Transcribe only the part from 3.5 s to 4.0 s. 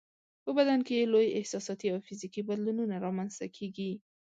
کیږي.